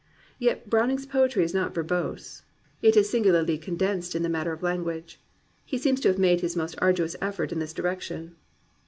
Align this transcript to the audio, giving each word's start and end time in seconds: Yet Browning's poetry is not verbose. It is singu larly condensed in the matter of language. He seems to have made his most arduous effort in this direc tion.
Yet 0.39 0.67
Browning's 0.67 1.05
poetry 1.05 1.43
is 1.43 1.53
not 1.53 1.75
verbose. 1.75 2.41
It 2.81 2.97
is 2.97 3.13
singu 3.13 3.27
larly 3.27 3.61
condensed 3.61 4.15
in 4.15 4.23
the 4.23 4.29
matter 4.29 4.51
of 4.51 4.63
language. 4.63 5.21
He 5.63 5.77
seems 5.77 5.99
to 5.99 6.07
have 6.07 6.17
made 6.17 6.41
his 6.41 6.55
most 6.55 6.73
arduous 6.81 7.15
effort 7.21 7.51
in 7.51 7.59
this 7.59 7.71
direc 7.71 8.01
tion. 8.01 8.35